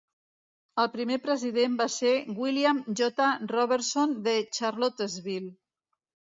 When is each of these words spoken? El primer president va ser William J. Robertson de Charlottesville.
El 0.83 0.87
primer 0.95 1.17
president 1.25 1.75
va 1.83 1.87
ser 1.97 2.15
William 2.41 2.81
J. 3.03 3.29
Robertson 3.55 4.19
de 4.31 4.37
Charlottesville. 4.59 5.57